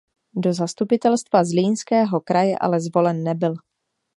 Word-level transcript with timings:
Do 0.43 0.51
zastupitelstva 0.59 1.39
Zlínského 1.45 2.17
kraje 2.21 2.55
ale 2.57 2.77
zvolen 2.81 3.23
nebyl. 3.27 3.55